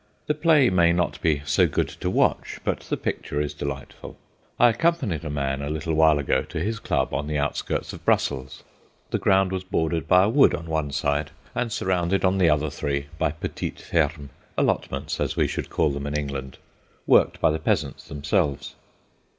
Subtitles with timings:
[0.25, 4.17] The play may not be so good to watch, but the picture is delightful.
[4.59, 8.03] I accompanied a man a little while ago to his club on the outskirts of
[8.03, 8.63] Brussels.
[9.11, 12.71] The ground was bordered by a wood on one side, and surrounded on the other
[12.71, 16.57] three by petites fermes—allotments, as we should call them in England,
[17.05, 18.73] worked by the peasants themselves.